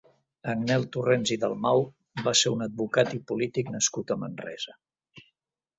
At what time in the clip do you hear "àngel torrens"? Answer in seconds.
0.51-1.33